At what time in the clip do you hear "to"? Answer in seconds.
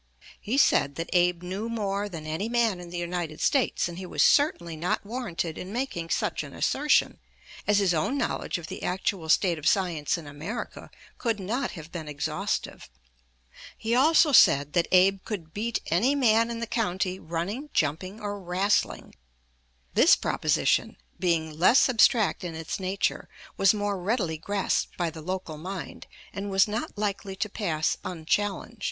27.35-27.47